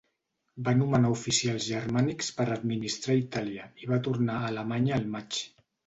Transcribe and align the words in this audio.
Va 0.67 0.71
nomenar 0.79 1.11
oficials 1.15 1.67
germànics 1.73 2.31
per 2.41 2.49
administrar 2.57 3.21
Itàlia 3.23 3.71
i 3.85 3.95
va 3.95 4.05
tornar 4.09 4.41
a 4.43 4.53
Alemanya 4.53 5.03
el 5.03 5.11
maig. 5.19 5.45